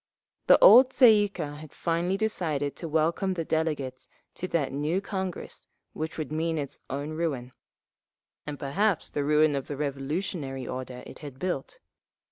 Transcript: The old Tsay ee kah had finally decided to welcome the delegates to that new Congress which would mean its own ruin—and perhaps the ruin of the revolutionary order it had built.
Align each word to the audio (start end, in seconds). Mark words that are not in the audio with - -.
The 0.47 0.57
old 0.63 0.89
Tsay 0.89 1.11
ee 1.25 1.29
kah 1.29 1.57
had 1.57 1.73
finally 1.75 2.17
decided 2.17 2.75
to 2.77 2.87
welcome 2.87 3.35
the 3.35 3.45
delegates 3.45 4.07
to 4.33 4.47
that 4.47 4.71
new 4.73 4.99
Congress 4.99 5.67
which 5.93 6.17
would 6.17 6.31
mean 6.31 6.57
its 6.57 6.79
own 6.89 7.11
ruin—and 7.11 8.57
perhaps 8.57 9.11
the 9.11 9.23
ruin 9.23 9.55
of 9.55 9.67
the 9.67 9.77
revolutionary 9.77 10.65
order 10.67 11.03
it 11.05 11.19
had 11.19 11.37
built. 11.37 11.77